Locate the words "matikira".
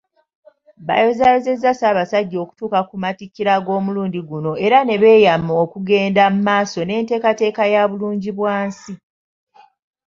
3.03-3.51